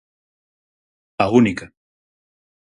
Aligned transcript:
A 1.23 1.25
única. 1.39 1.65